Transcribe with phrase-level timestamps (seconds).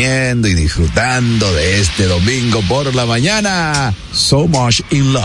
[0.00, 3.92] y disfrutando de este domingo por la mañana.
[4.12, 5.24] So much in love.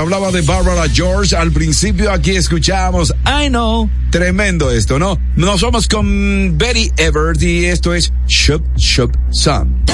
[0.00, 1.36] hablaba de Barbara George.
[1.36, 3.88] Al principio aquí escuchábamos I Know.
[4.10, 5.18] Tremendo esto, ¿no?
[5.36, 9.89] Nos vamos con Betty Everett y esto es Shub Shub Sam.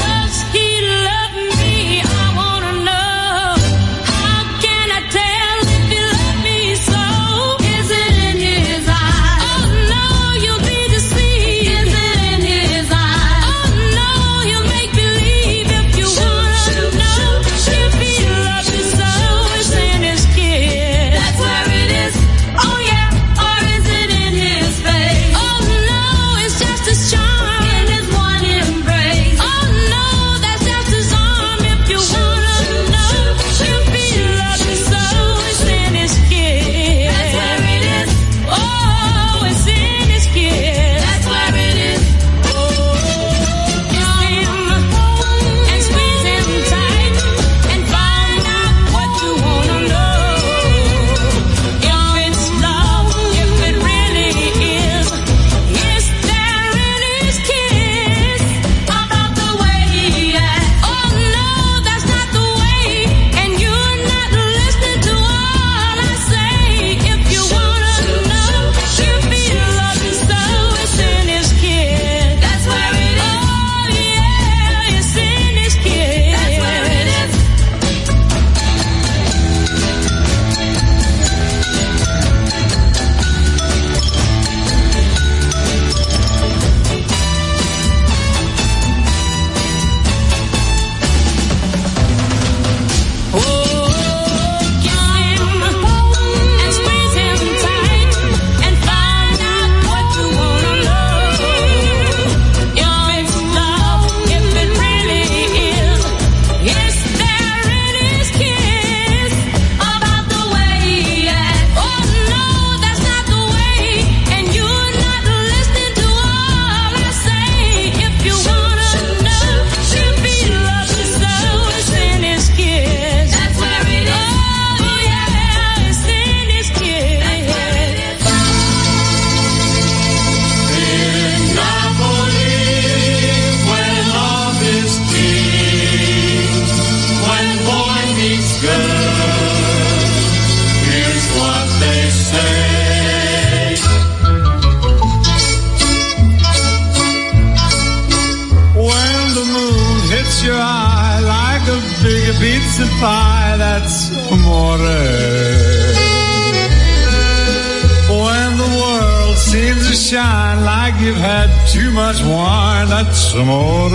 [161.96, 163.88] much wine, that's amore.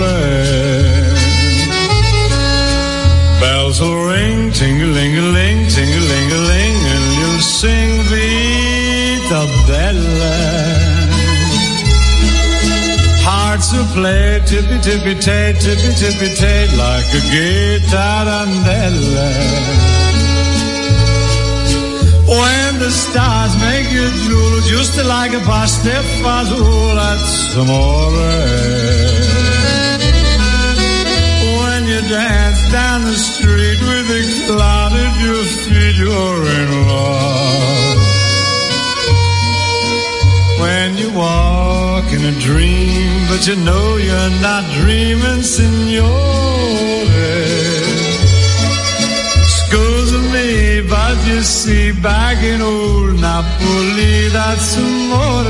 [3.40, 10.36] Bells will ring, ting-a-ling-a-ling, ting-a-ling-a-ling, and you'll sing Vita Bella.
[13.22, 19.30] Hearts will play tippy-tippy-tay, tippy-tippy-tay, like a guitar guitarandella.
[22.26, 27.20] When the stars make you drool just like a pasta fazool at
[27.52, 27.68] some
[31.60, 37.98] When you dance down the street with a cloud at your feet, you're in love.
[40.62, 46.41] When you walk in a dream, but you know you're not dreaming, senor.
[51.62, 55.42] si baghino il Napoli dal suo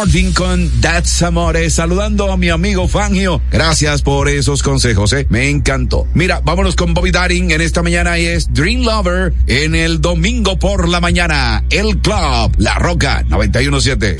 [0.00, 1.74] Martin con That's Amores.
[1.74, 3.42] Saludando a mi amigo Fangio.
[3.50, 5.26] Gracias por esos consejos, eh.
[5.28, 6.06] Me encantó.
[6.14, 10.58] Mira, vámonos con Bobby Darin en esta mañana y es Dream Lover en el domingo
[10.58, 11.64] por la mañana.
[11.68, 14.16] El Club, La Roca 917.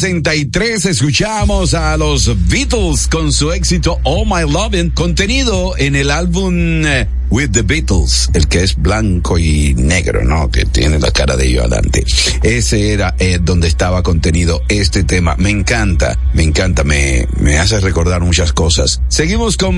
[0.00, 6.86] 1963 escuchamos a los Beatles con su éxito Oh My Loving contenido en el álbum
[6.86, 10.52] eh, With the Beatles, el que es blanco y negro, ¿no?
[10.52, 12.04] Que tiene la cara de ellos adelante.
[12.44, 15.34] Ese era eh, donde estaba contenido este tema.
[15.36, 19.02] Me encanta, me encanta, me, me hace recordar muchas cosas.
[19.08, 19.74] Seguimos con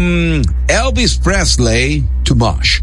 [0.68, 2.82] Elvis Presley, Too Much.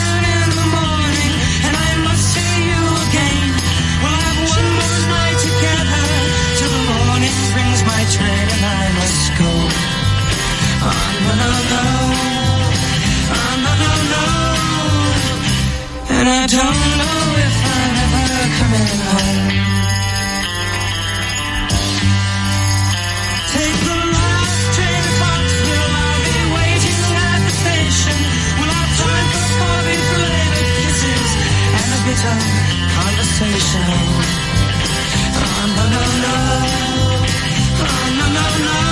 [16.21, 19.49] And I don't know if I'm ever coming home.
[23.49, 25.93] Take the last train to Foxville.
[25.97, 28.17] I'll be waiting at the station.
[28.53, 30.01] We'll have time for four big
[30.77, 31.29] kisses
[31.79, 32.37] and a bitter
[33.01, 33.81] conversation.
[35.41, 36.37] Oh, no, no, no.
[38.19, 38.91] No, no, no.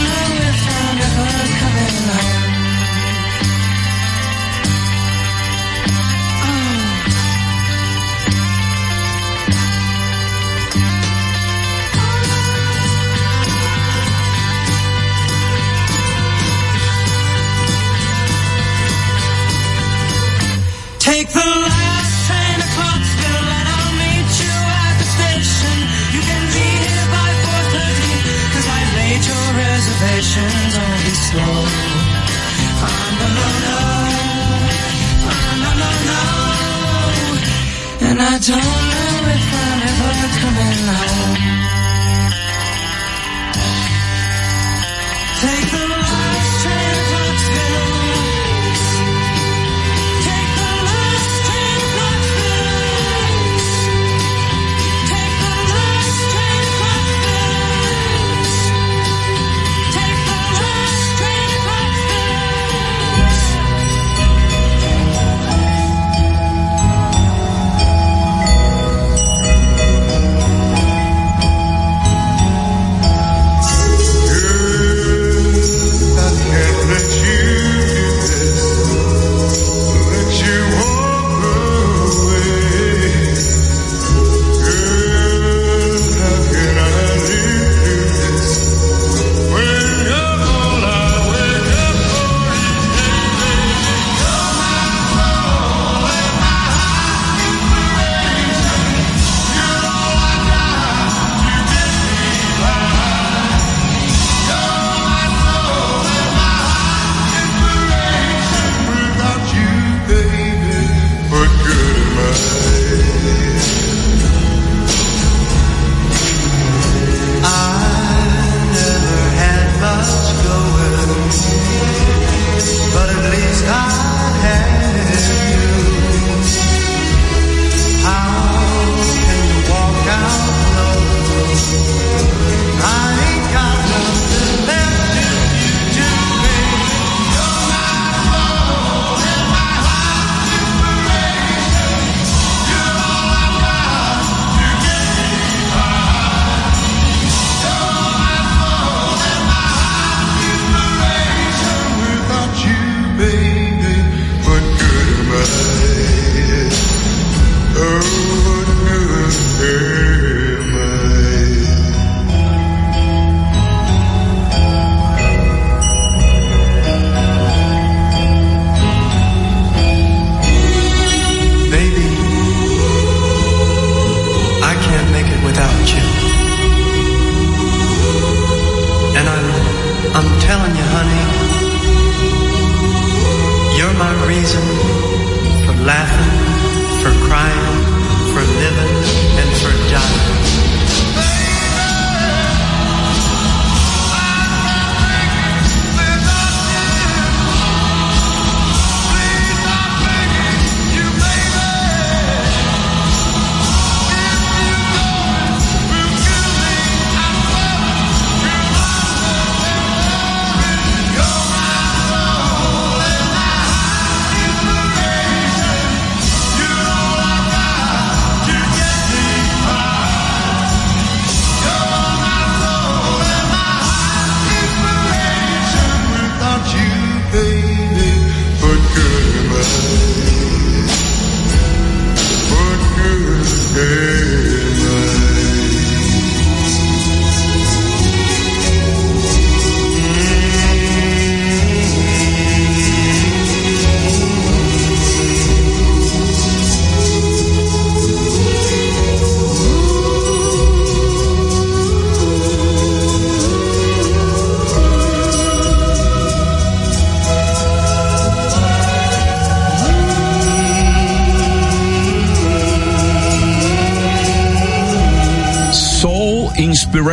[38.23, 38.90] I don't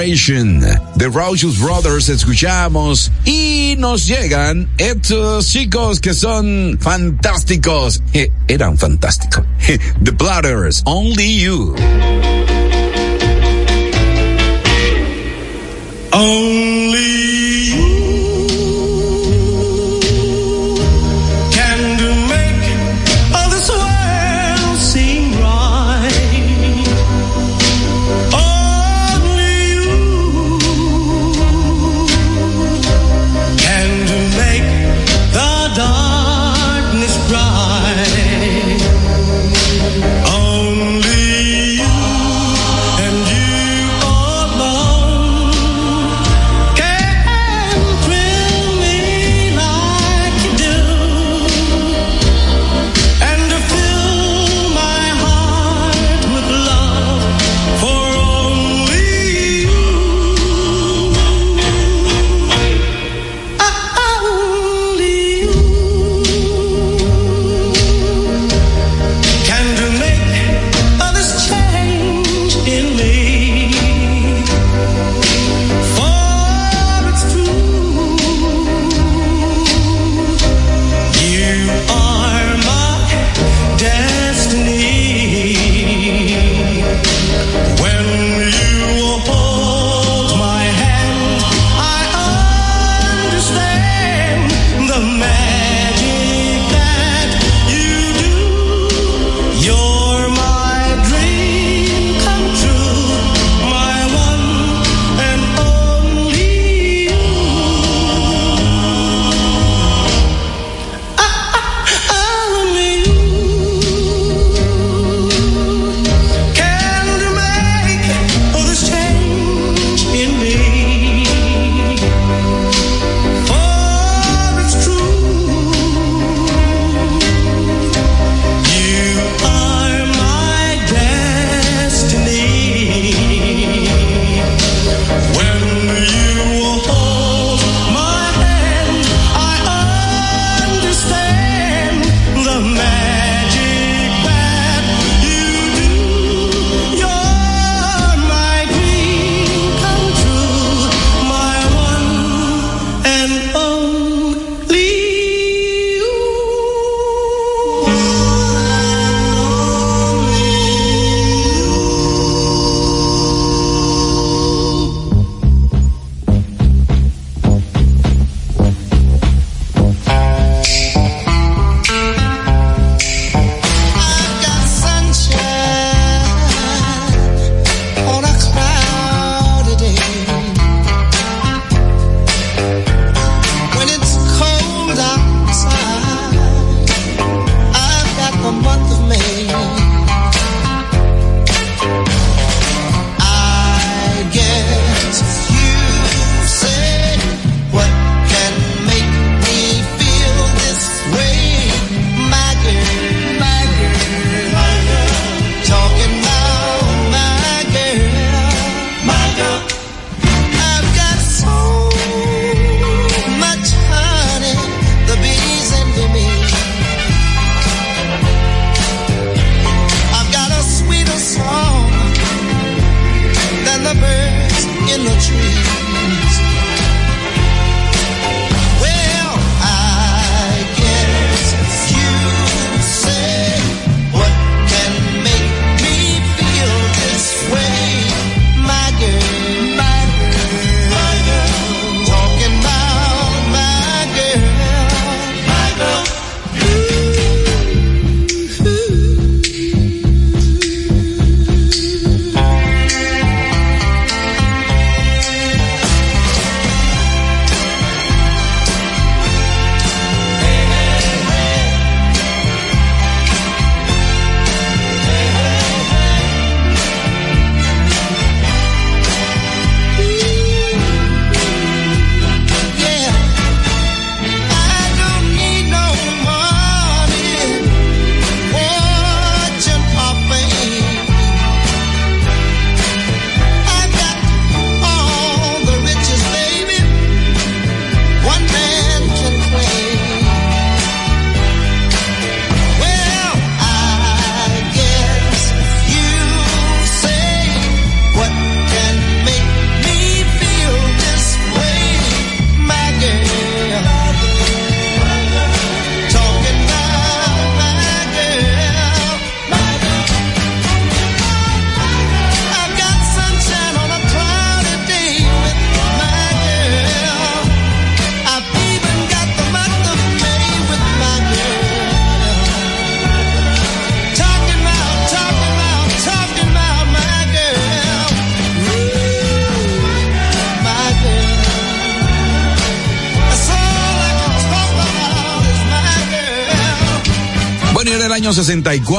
[0.09, 8.03] The Rauschus Brothers escuchamos y nos llegan estos chicos que son fantásticos.
[8.14, 9.44] Eh, eran fantásticos.
[10.03, 11.75] The Platters, Only You.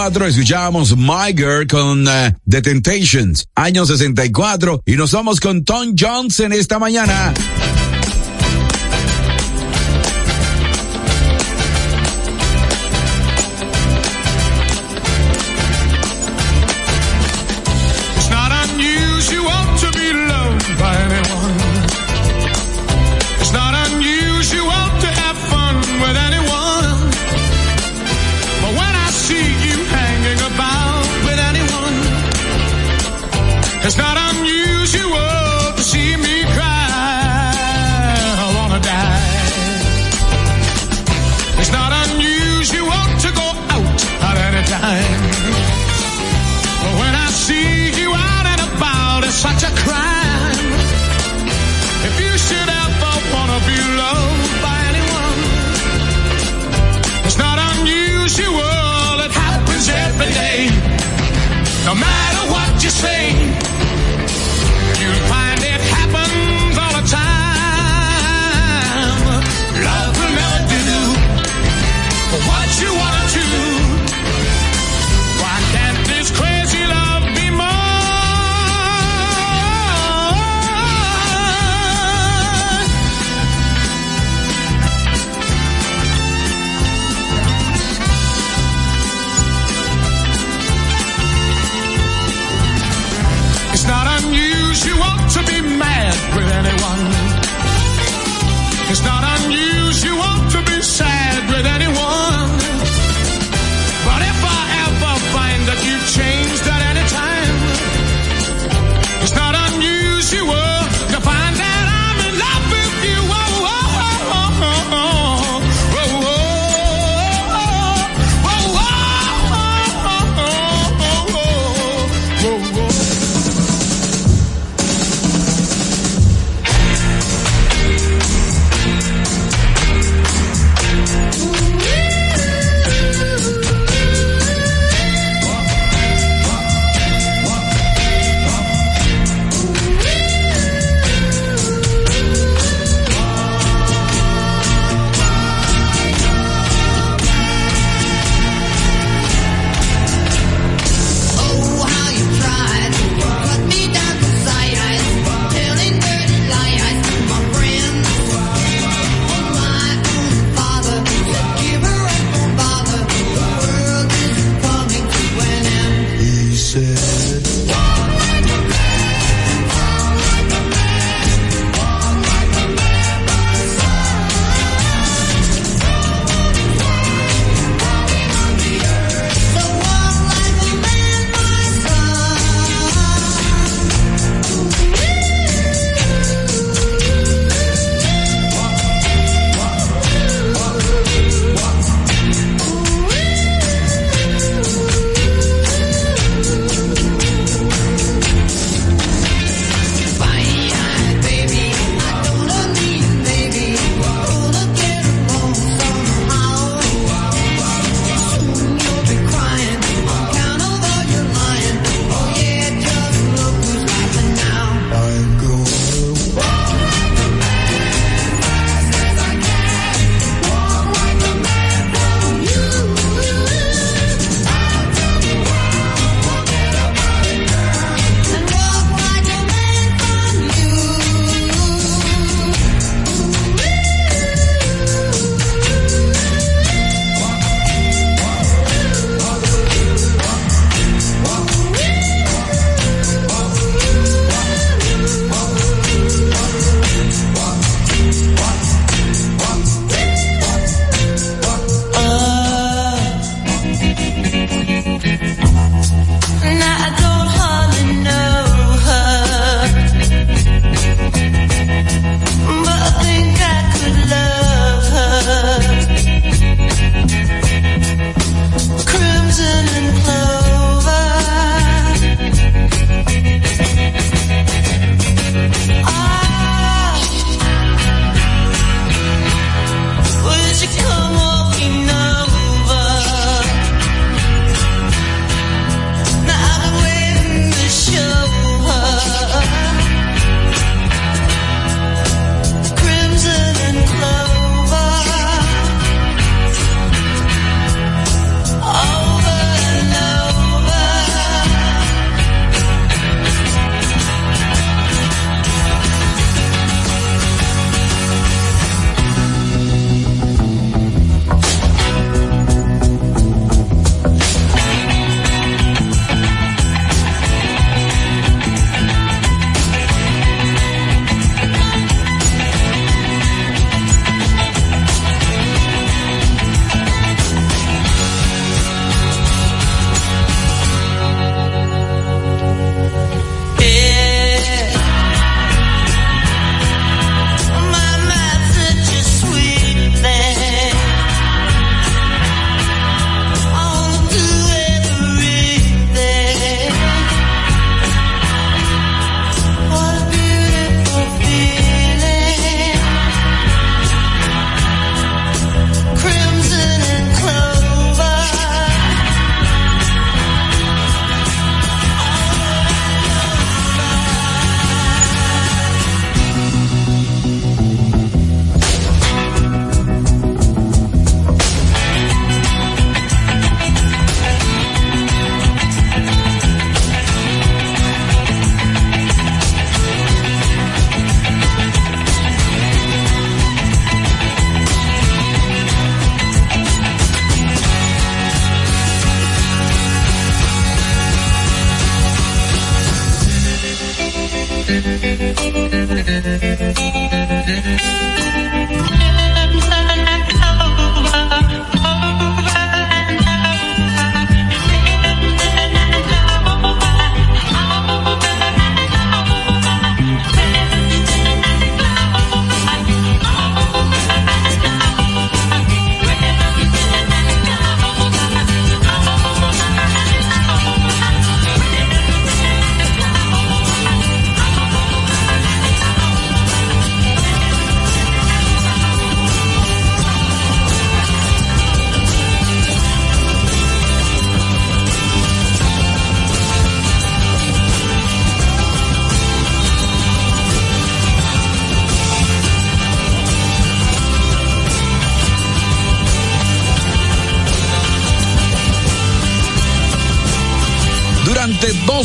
[0.10, 5.94] 64 escuchábamos My Girl con eh, The Temptations, año 64, y nos vamos con Tom
[5.98, 7.34] Jones en esta mañana.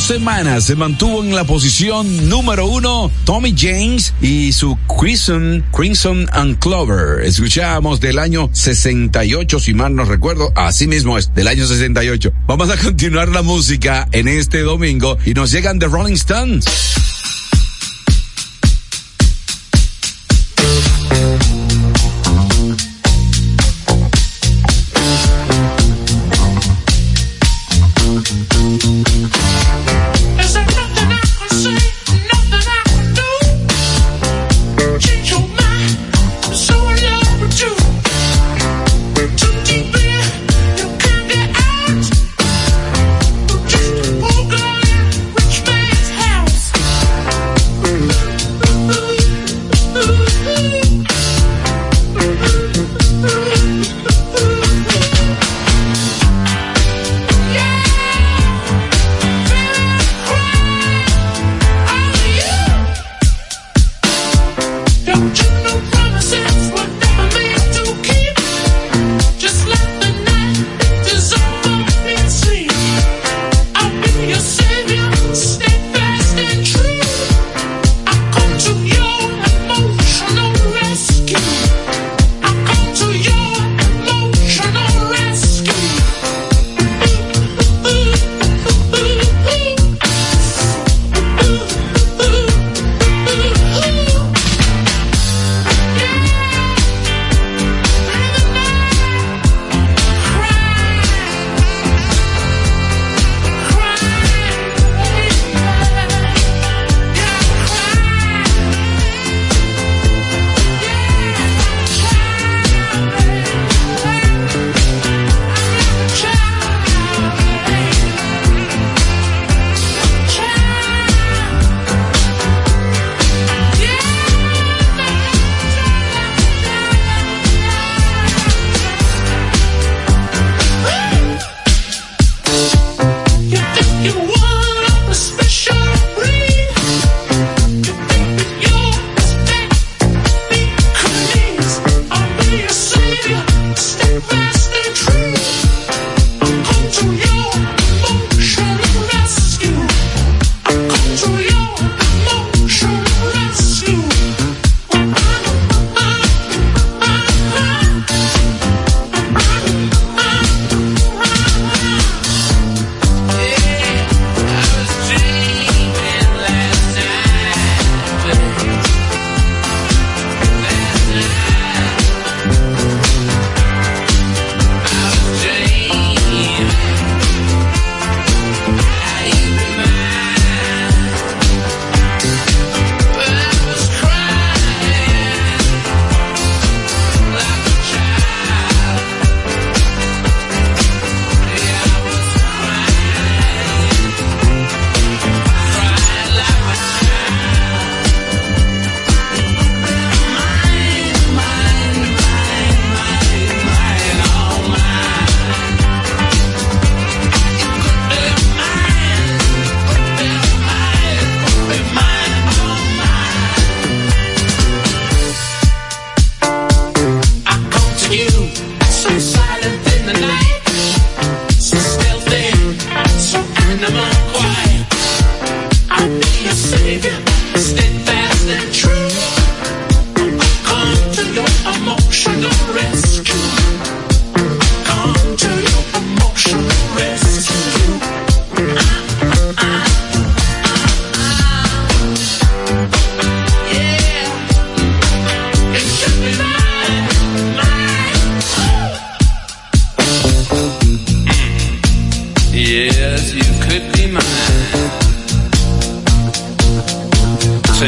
[0.05, 6.59] semanas se mantuvo en la posición número uno Tommy James y su Crimson, Crimson and
[6.59, 7.25] Clover.
[7.25, 10.53] Escuchábamos del año 68, si mal no recuerdo.
[10.57, 12.33] Así mismo es, del año 68.
[12.47, 17.04] Vamos a continuar la música en este domingo y nos llegan The Rolling Stones.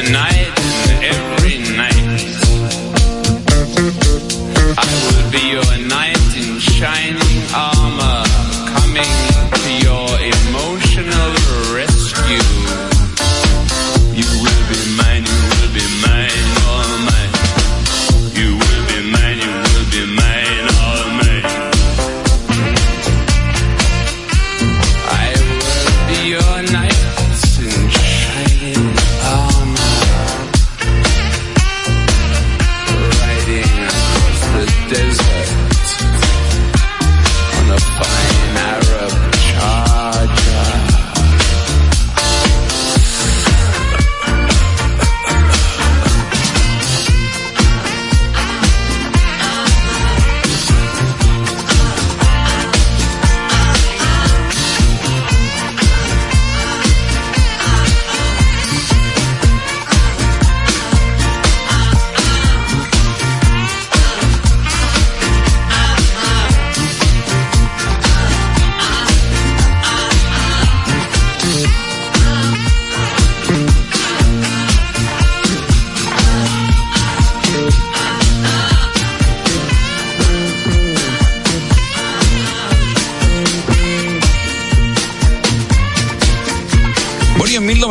[0.02, 0.35] tonight.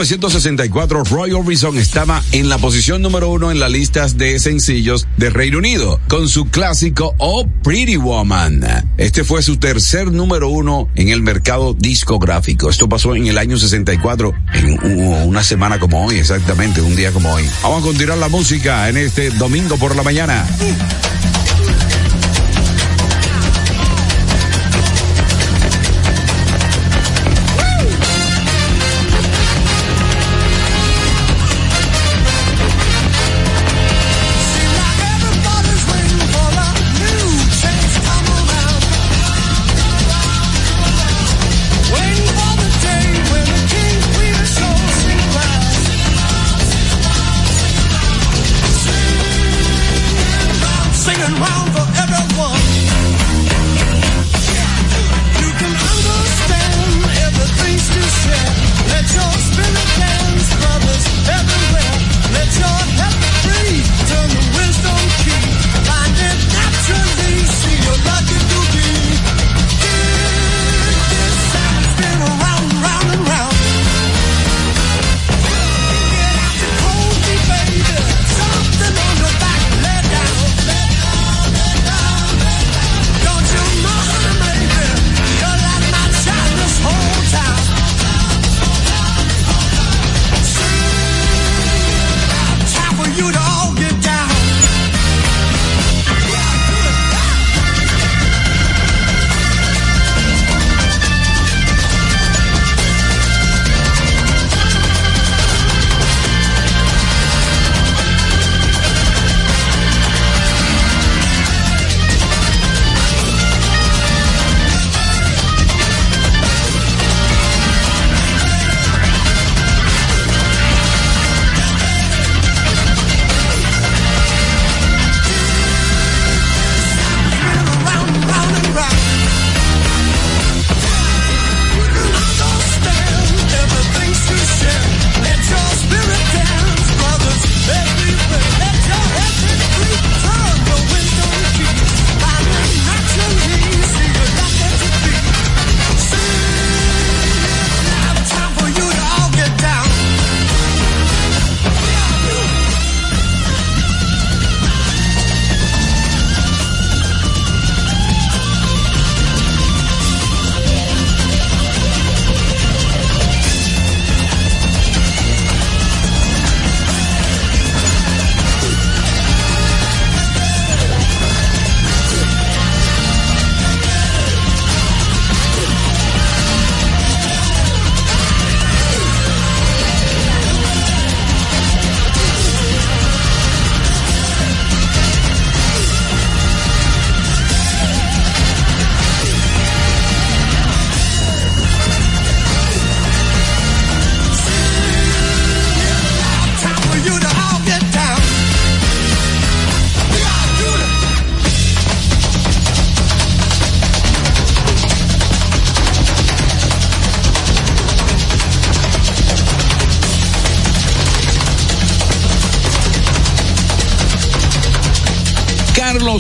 [0.05, 5.31] 1964, Roy Orbison estaba en la posición número uno en las listas de sencillos de
[5.31, 8.63] Reino Unido con su clásico Oh Pretty Woman.
[8.97, 12.69] Este fue su tercer número uno en el mercado discográfico.
[12.69, 17.33] Esto pasó en el año 64, en una semana como hoy, exactamente, un día como
[17.33, 17.43] hoy.
[17.63, 20.45] Vamos a continuar la música en este domingo por la mañana.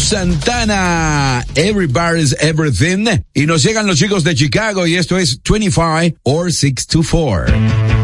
[0.05, 3.07] Santana, Everybody's Everything.
[3.33, 7.94] Y nos llegan los chicos de Chicago y esto es 25 or 624.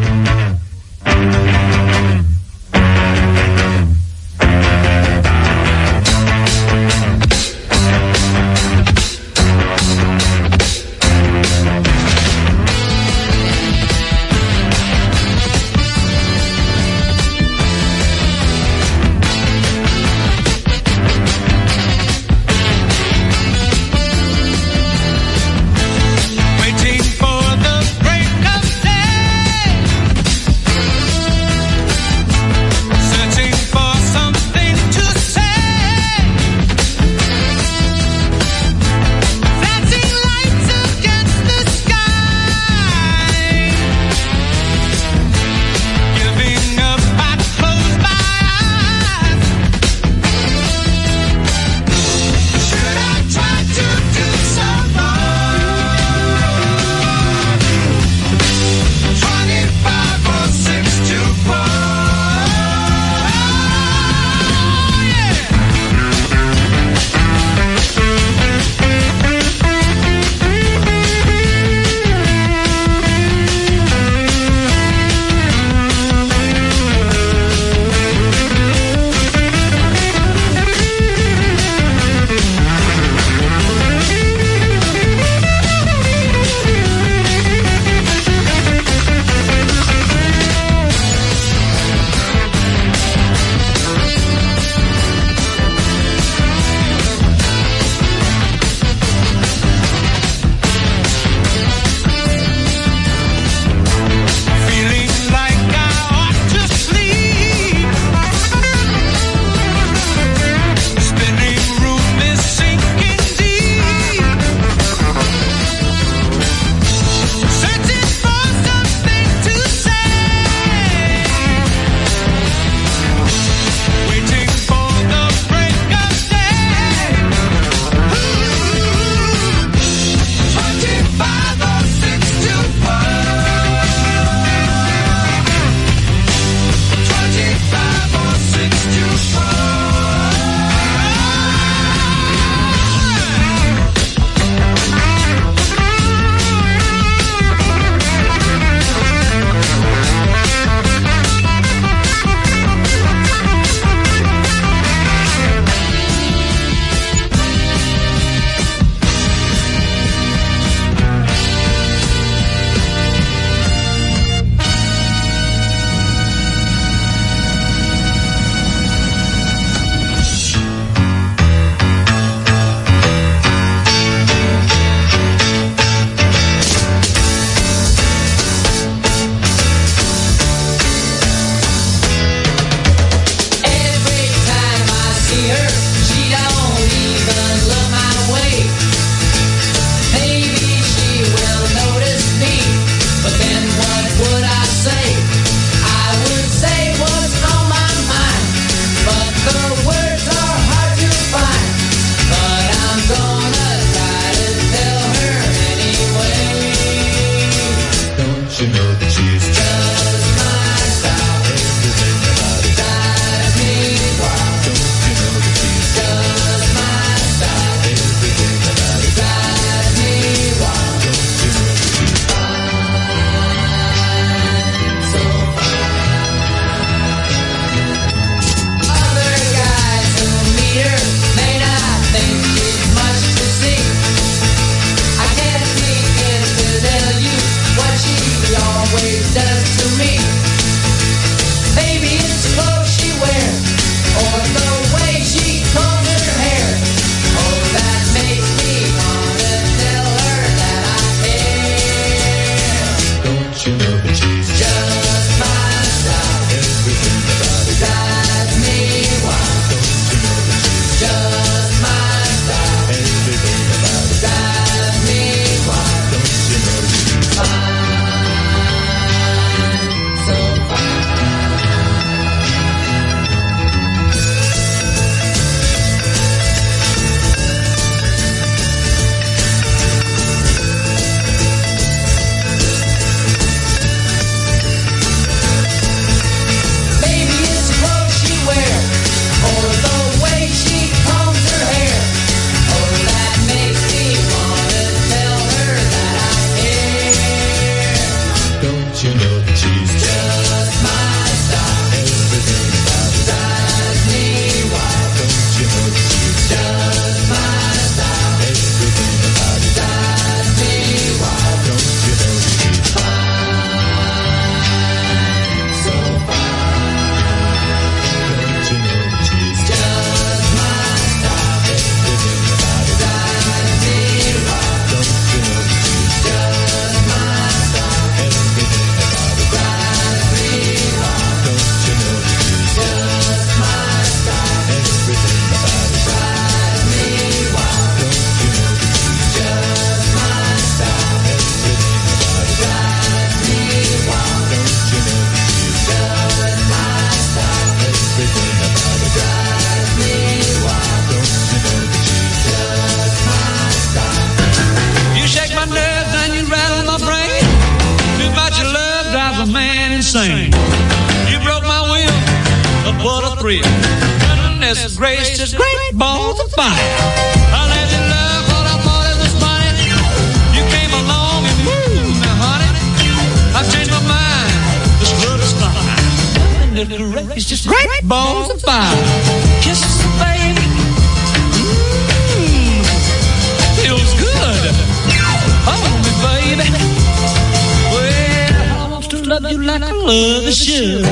[389.91, 391.03] I love the should.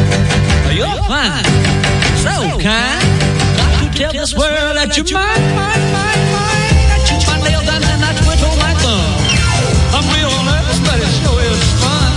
[0.71, 1.43] You're fine,
[2.23, 2.32] so
[2.63, 3.03] kind.
[3.59, 6.80] Got to tell this world that you're mine, mine, mine, mine.
[7.27, 9.19] My nail down and I twiddle my thumb.
[9.91, 12.11] I'm real nervous, but it sure is fun.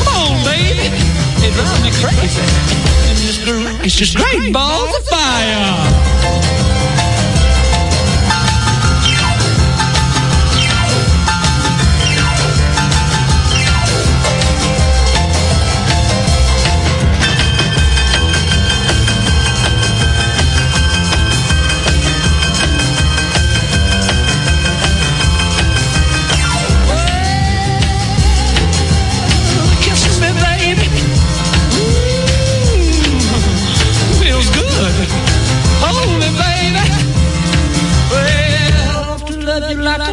[0.00, 0.88] Come on, baby,
[1.44, 2.40] it drives me crazy.
[3.84, 6.11] It's just great balls of fire.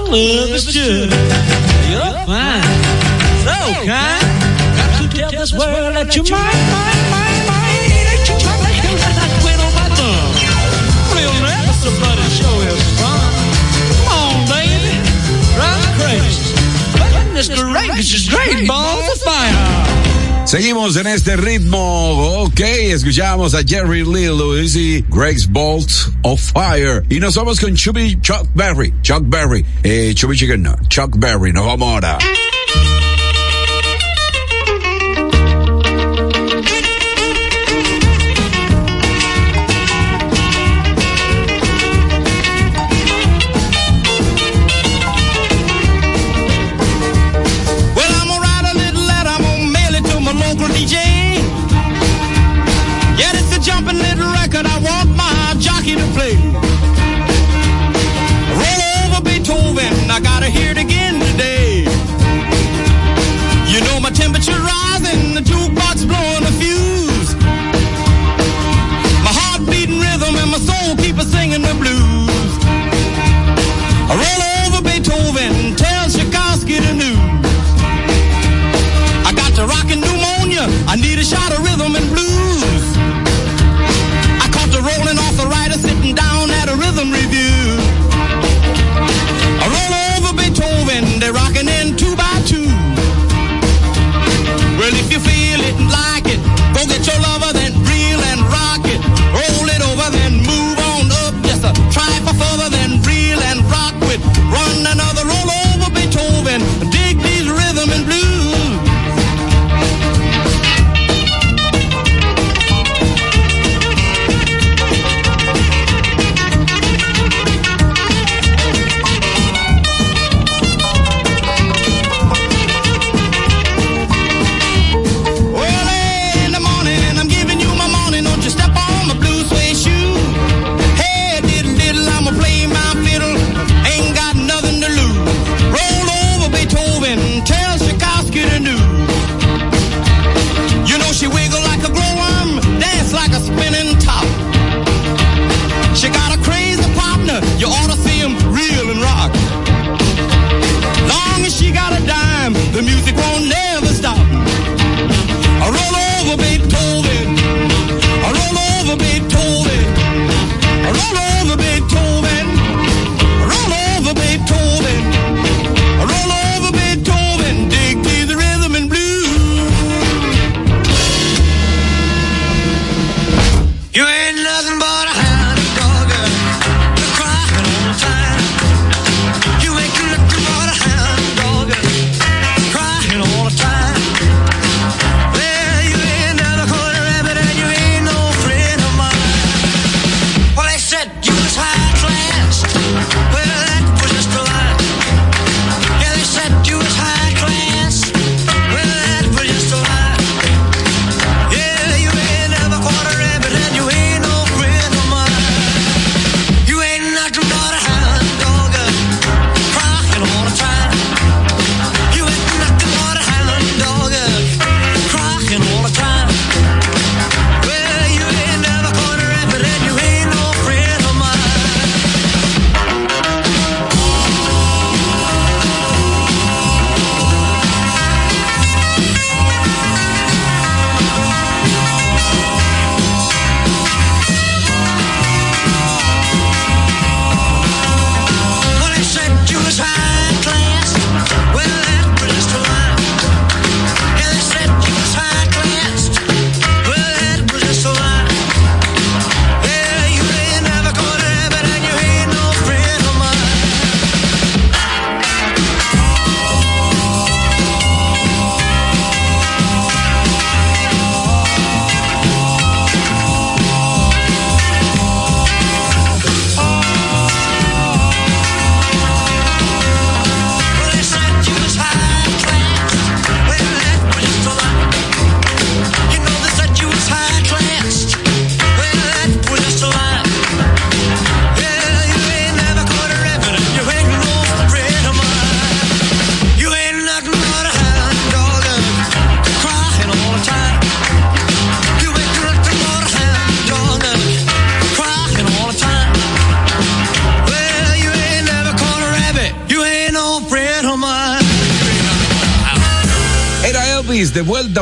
[0.10, 1.10] You like I love is should.
[1.90, 2.64] You're fine,
[3.46, 3.56] so
[3.86, 4.26] kind.
[4.78, 6.42] Got to tell this world that you're mine,
[6.74, 7.92] mine, mine, mine.
[8.10, 8.38] Ain't you
[8.82, 10.34] hear that I quit on my thumb?
[11.14, 11.34] Real
[11.86, 13.34] about it, sure is fun.
[13.94, 14.98] Come on, baby,
[15.54, 16.58] drive crazy.
[17.14, 19.99] Goodness gracious, great balls of fire.
[20.50, 22.42] Seguimos en este ritmo.
[22.42, 25.92] Ok, escuchamos a Jerry Lee Lewis y Greg's Bolt
[26.24, 27.04] of Fire.
[27.08, 28.92] Y nos vamos con Chubby Chuck Berry.
[29.04, 29.64] Chuck Berry.
[29.84, 30.68] Eh, Chubby Chicken.
[30.88, 31.54] Chuck Berry.
[31.54, 32.18] Nos vamos ahora.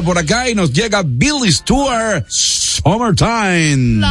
[0.01, 4.01] por acá y nos llega Billy Stewart, Summertime.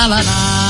[0.00, 0.69] la la la.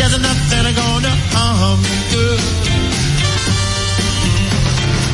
[0.00, 1.92] There's nothing gonna harm me.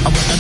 [0.07, 0.39] I'm with the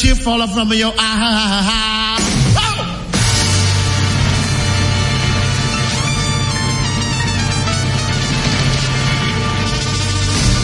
[0.00, 2.16] tear falling from your eye.
[2.56, 2.70] Oh!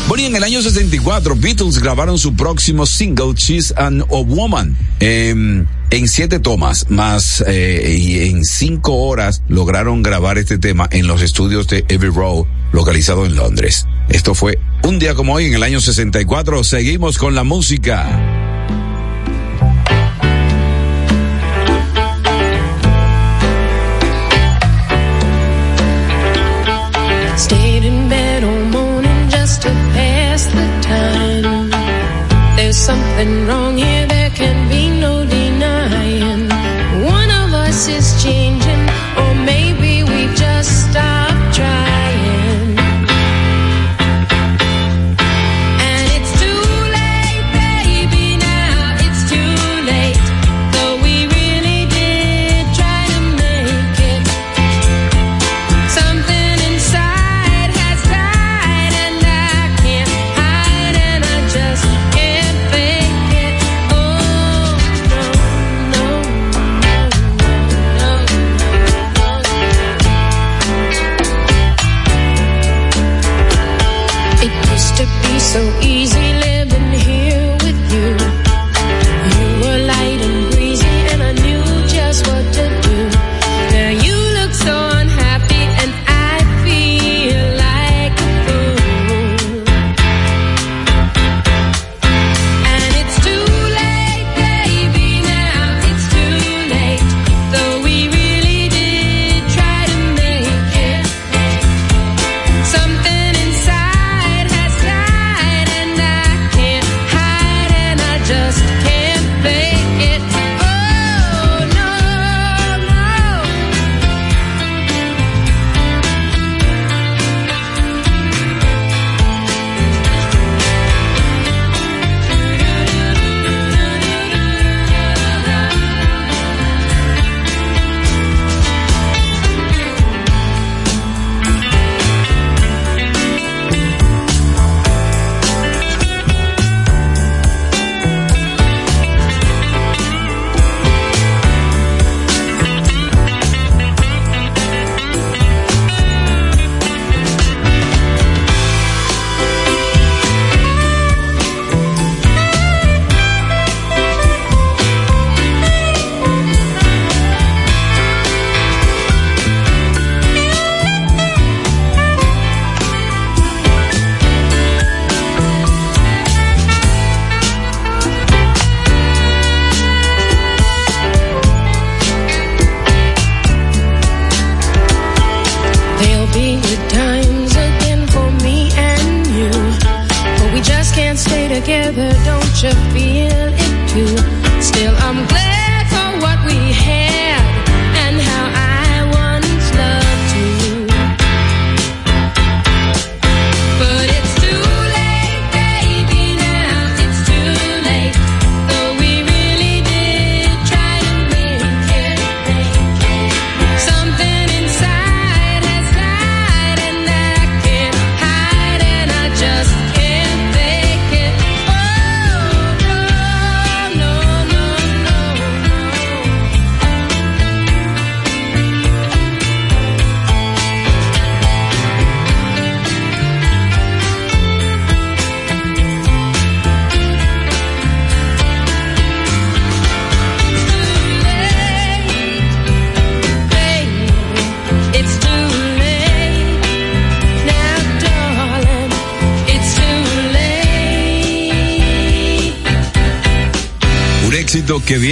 [0.08, 4.76] Bueno, y en el año 64, Beatles grabaron su próximo single, She's an a Woman.
[5.00, 11.06] Em, en siete tomas más eh, y en cinco horas lograron grabar este tema en
[11.06, 13.86] los estudios de Abbey Road, localizado en Londres.
[14.08, 16.64] Esto fue un día como hoy en el año 64.
[16.64, 18.25] Seguimos con la música.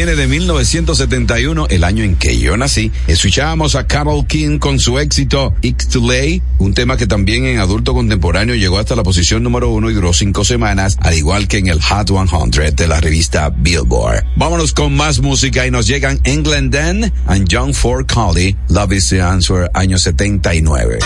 [0.05, 2.93] De 1971, el año en que yo nací.
[3.07, 7.59] Escuchábamos a Carol King con su éxito It's Too Late, un tema que también en
[7.59, 11.57] adulto contemporáneo llegó hasta la posición número uno y duró cinco semanas, al igual que
[11.57, 14.25] en el Hot 100 de la revista Billboard.
[14.37, 19.09] Vámonos con más música y nos llegan England Dan and John Ford Colley, Love is
[19.09, 20.99] the Answer, año 79.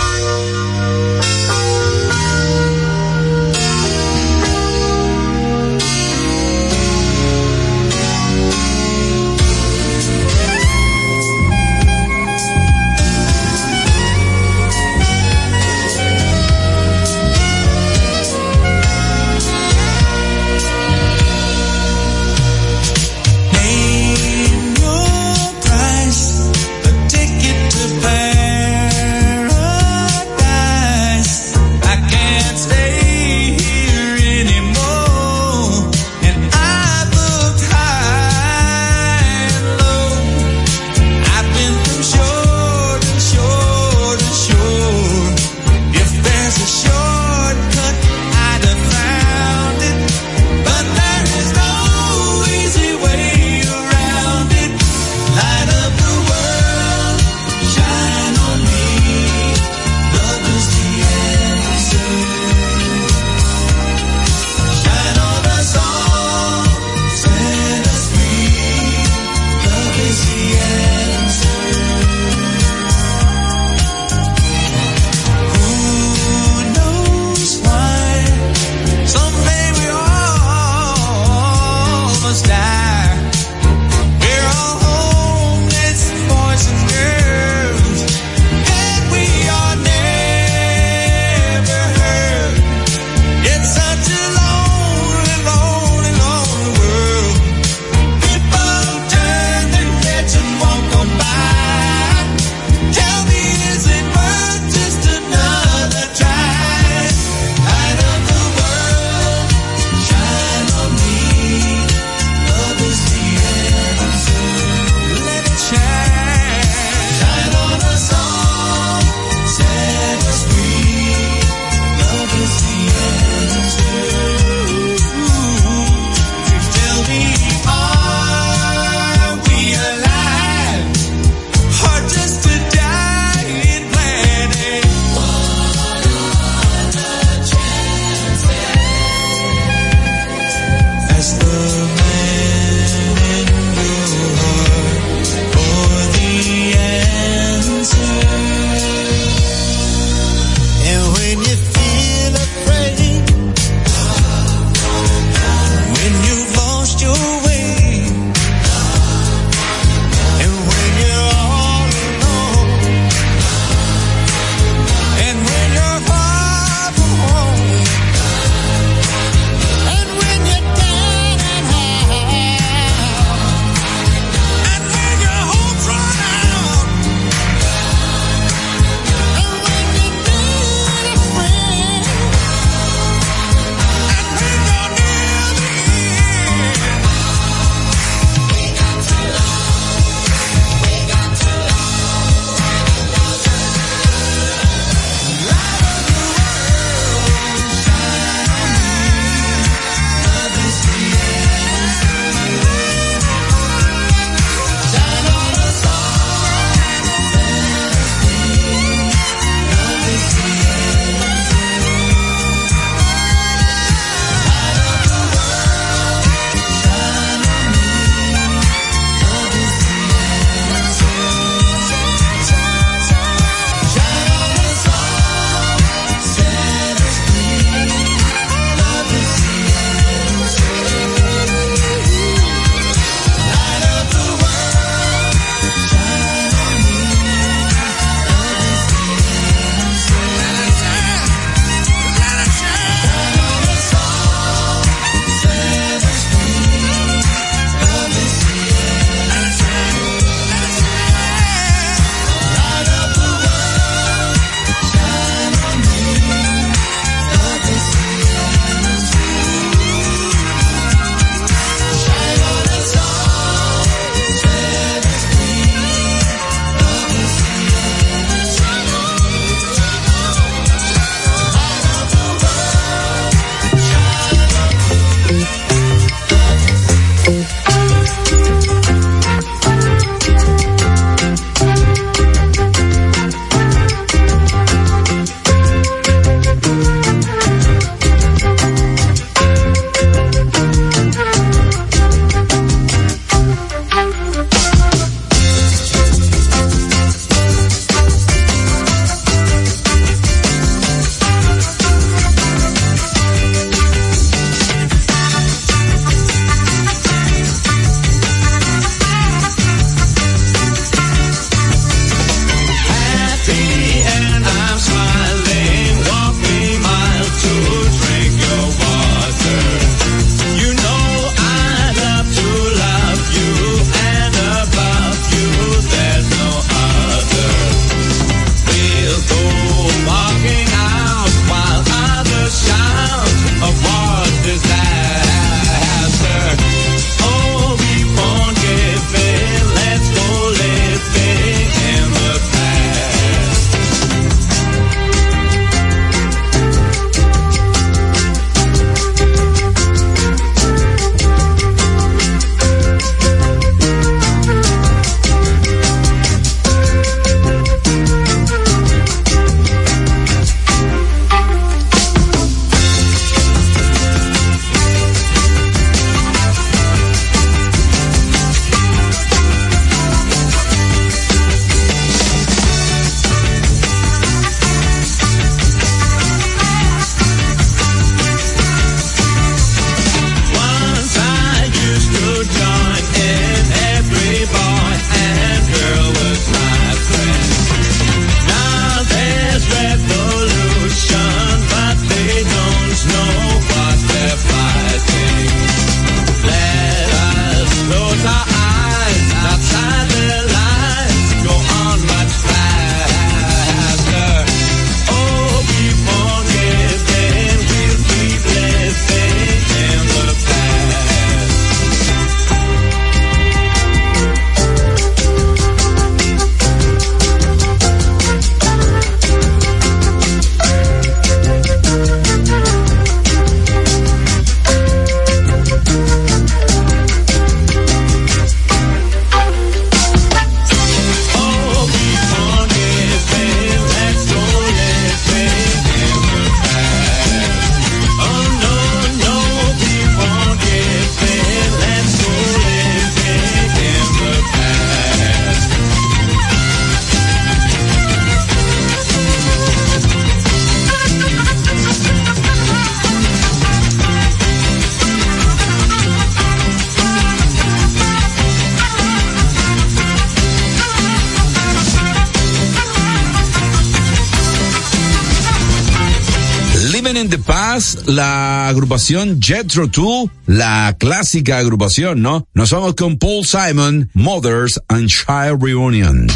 [468.68, 472.46] agrupación Jethro Tull, la clásica agrupación, ¿no?
[472.54, 476.28] Nos vamos con Paul Simon, Mothers and Child Reunion.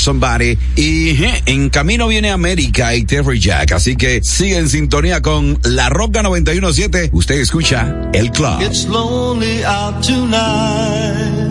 [0.00, 0.56] Somebody.
[0.76, 1.16] Y
[1.46, 3.72] en camino viene América y Terry Jack.
[3.72, 7.10] Así que sigue en sintonía con La Roca 917.
[7.12, 8.62] Usted escucha El Club.
[8.62, 11.50] It's lonely out tonight.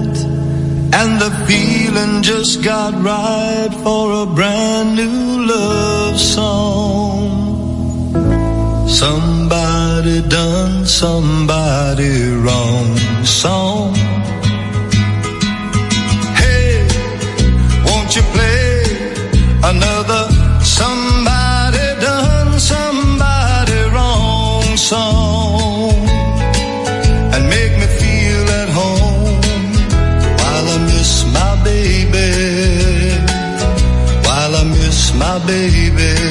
[0.92, 7.50] And the feeling just got right for a brand new love song.
[8.88, 12.98] Somebody done somebody wrong.
[13.24, 14.09] Song.
[19.70, 20.24] another
[20.64, 25.91] somebody done somebody wrong song
[27.34, 29.41] and make me feel at home
[30.40, 32.30] while I miss my baby,
[34.26, 36.29] while I miss my baby.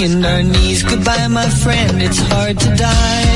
[0.00, 0.82] our knees.
[0.82, 3.29] Goodbye, my friend, it's hard to die.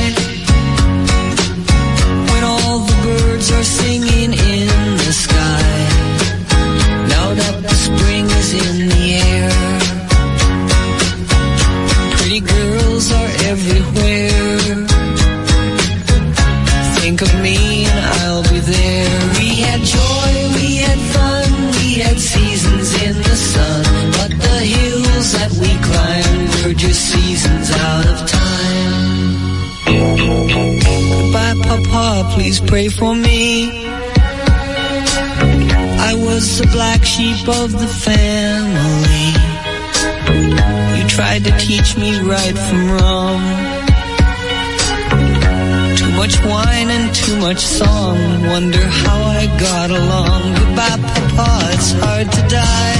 [47.45, 48.17] much song.
[48.47, 50.55] Wonder how I got along.
[50.55, 51.49] Goodbye, Papa.
[51.75, 52.94] It's hard to die.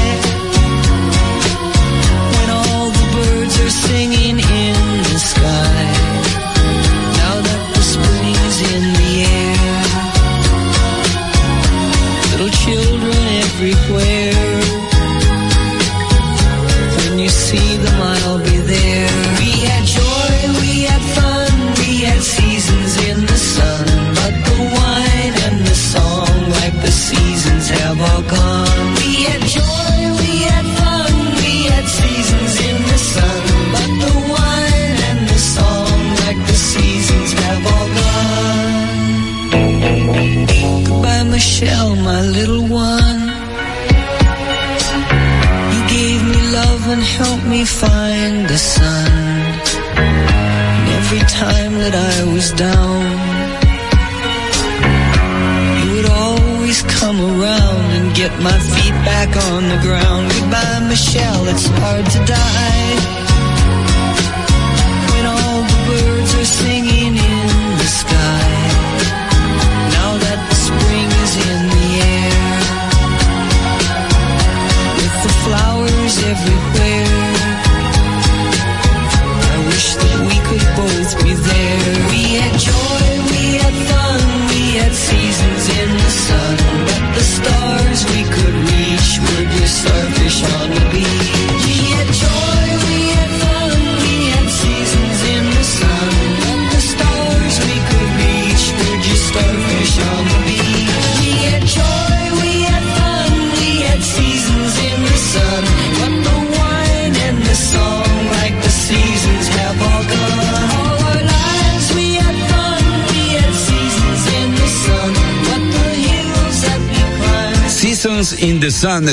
[118.65, 119.05] the Sun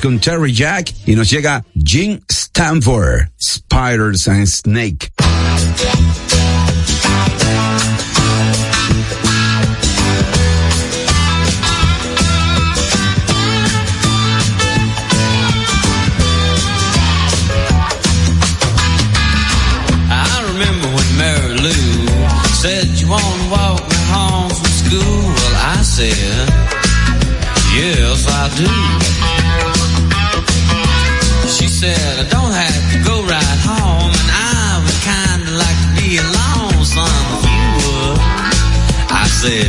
[0.00, 5.10] con Terry Jack y nos llega Jim Stanford, Spiders and Snake.
[28.58, 28.66] do.
[31.46, 35.90] She said, I don't have to go right home, and I would kinda like to
[35.94, 38.18] be alone, son, if you would.
[39.22, 39.68] I said,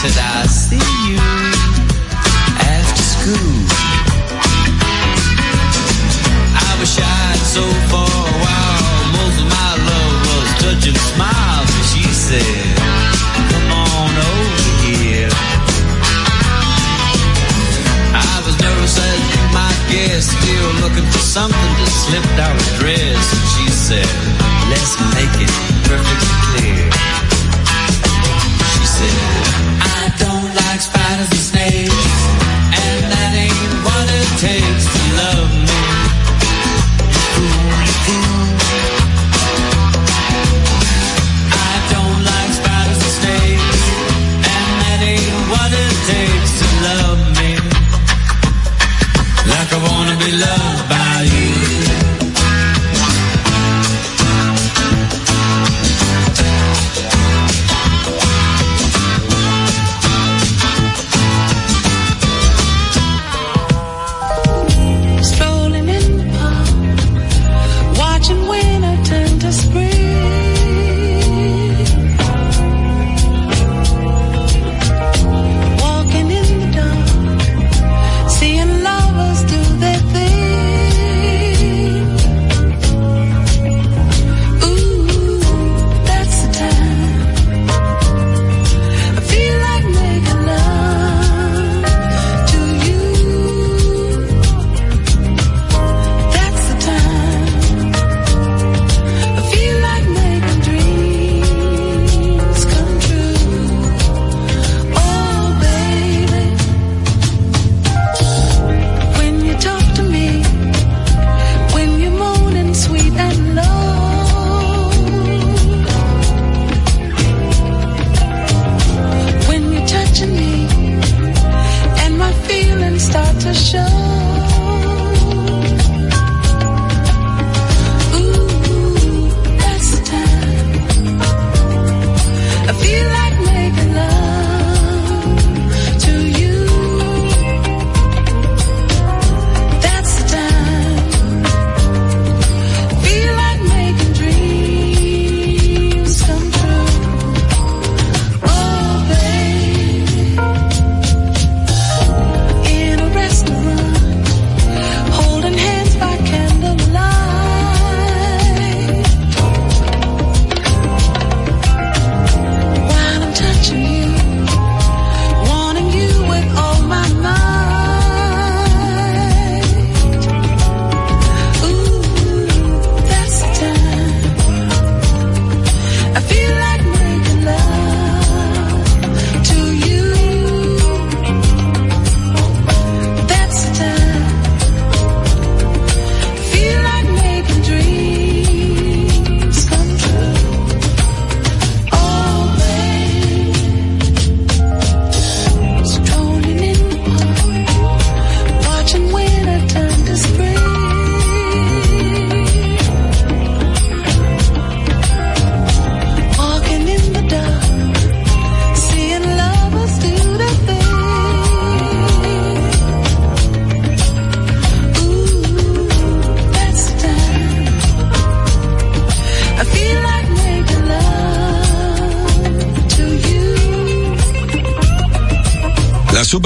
[0.00, 1.20] said, I'll see you
[2.56, 3.60] after school.
[6.56, 7.60] I was shy and so
[7.92, 9.04] for a while.
[9.12, 10.96] Most of my love was touch and
[11.92, 12.64] she said,
[13.52, 15.28] come on over here.
[18.16, 22.72] I was nervous as you might guess, still looking for something to slip out her
[22.80, 23.20] dress.
[23.36, 24.08] And she said,
[24.72, 25.52] let's make it
[25.84, 26.39] perfectly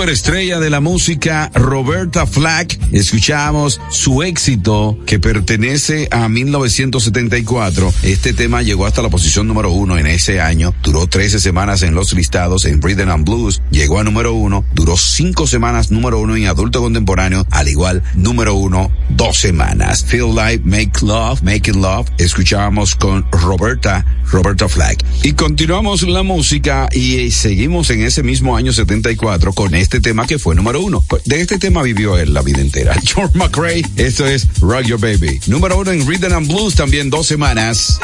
[0.05, 7.91] superestrella de la música Roberta Flack, escuchamos su éxito que pertenece a 1974.
[8.03, 11.95] Este tema llegó hasta la posición número uno en ese año, duró 13 semanas en
[11.95, 16.37] los listados en Rhythm and Blues, llegó a número uno, duró cinco semanas número uno
[16.37, 20.05] en adulto contemporáneo, al igual número uno dos semanas.
[20.05, 25.04] Feel Like Make Love, Making Love, escuchábamos con Roberta, Roberta Flack.
[25.27, 30.27] Y continuamos la música y eh, seguimos en ese mismo año 74 con este tema
[30.27, 31.03] que fue número uno.
[31.25, 32.95] De este tema vivió él la vida entera.
[33.03, 35.41] George McRae, esto es Rock Your Baby.
[35.47, 37.99] Número uno en Rhythm and Blues también dos semanas.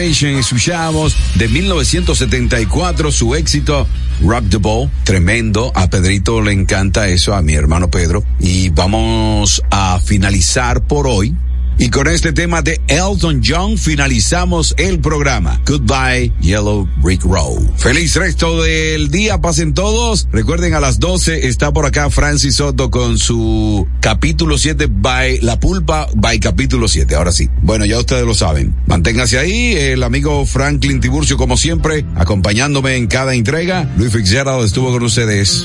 [0.00, 0.36] Generation.
[0.36, 3.86] Escuchamos de 1974 su éxito
[4.22, 4.90] Rock the Ball.
[5.04, 5.72] Tremendo.
[5.74, 8.24] A Pedrito le encanta eso, a mi hermano Pedro.
[8.38, 11.34] Y vamos a finalizar por hoy.
[11.80, 15.62] Y con este tema de Elton John finalizamos el programa.
[15.66, 17.70] Goodbye, Yellow Brick Road.
[17.78, 20.28] Feliz resto del día, pasen todos.
[20.30, 25.58] Recuerden a las 12 está por acá Francis Soto con su capítulo 7 by La
[25.58, 27.14] Pulpa by capítulo 7.
[27.14, 27.48] Ahora sí.
[27.62, 28.74] Bueno, ya ustedes lo saben.
[28.86, 29.72] Manténgase ahí.
[29.72, 33.90] El amigo Franklin Tiburcio, como siempre, acompañándome en cada entrega.
[33.96, 35.64] Luis Fitzgerald estuvo con ustedes.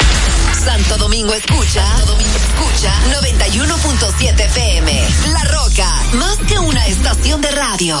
[0.63, 5.07] Santo Domingo escucha, Santo Domingo escucha 91.7 FM.
[5.33, 7.99] La Roca, más que una estación de radio.